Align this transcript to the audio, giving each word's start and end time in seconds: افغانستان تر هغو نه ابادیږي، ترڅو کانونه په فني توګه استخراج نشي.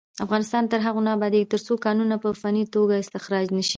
افغانستان 0.25 0.63
تر 0.71 0.79
هغو 0.85 1.01
نه 1.05 1.11
ابادیږي، 1.17 1.49
ترڅو 1.53 1.73
کانونه 1.85 2.15
په 2.23 2.29
فني 2.41 2.63
توګه 2.75 2.95
استخراج 3.01 3.47
نشي. 3.57 3.69